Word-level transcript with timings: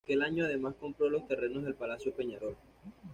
Aquel 0.03 0.23
año 0.23 0.45
además 0.45 0.73
compró 0.79 1.11
los 1.11 1.27
terrenos 1.27 1.63
del 1.63 1.75
Palacio 1.75 2.11
Peñarol. 2.11 2.57